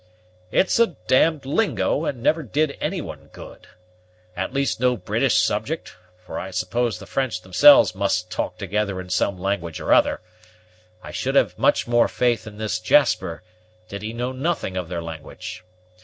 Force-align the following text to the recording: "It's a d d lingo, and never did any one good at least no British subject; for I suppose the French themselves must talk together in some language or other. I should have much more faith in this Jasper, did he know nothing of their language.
"It's 0.49 0.79
a 0.79 0.87
d 0.87 0.95
d 1.09 1.39
lingo, 1.43 2.05
and 2.05 2.23
never 2.23 2.41
did 2.41 2.75
any 2.81 3.01
one 3.01 3.29
good 3.33 3.67
at 4.35 4.51
least 4.51 4.79
no 4.79 4.97
British 4.97 5.37
subject; 5.37 5.95
for 6.17 6.39
I 6.39 6.49
suppose 6.49 6.97
the 6.97 7.05
French 7.05 7.41
themselves 7.43 7.93
must 7.93 8.31
talk 8.31 8.57
together 8.57 8.99
in 8.99 9.11
some 9.11 9.37
language 9.37 9.79
or 9.79 9.93
other. 9.93 10.19
I 11.03 11.11
should 11.11 11.35
have 11.35 11.55
much 11.55 11.87
more 11.87 12.07
faith 12.07 12.47
in 12.47 12.57
this 12.57 12.79
Jasper, 12.79 13.43
did 13.89 14.01
he 14.01 14.11
know 14.11 14.31
nothing 14.31 14.75
of 14.75 14.89
their 14.89 15.03
language. 15.03 15.63